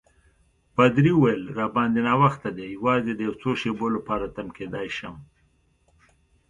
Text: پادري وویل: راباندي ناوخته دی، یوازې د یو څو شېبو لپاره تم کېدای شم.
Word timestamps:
پادري 0.75 1.11
وویل: 1.15 1.43
راباندي 1.57 2.01
ناوخته 2.09 2.49
دی، 2.55 2.65
یوازې 2.75 3.11
د 3.15 3.19
یو 3.27 3.33
څو 3.41 3.49
شېبو 3.61 3.87
لپاره 3.95 4.25
تم 4.35 4.47
کېدای 4.57 4.87
شم. 4.97 5.15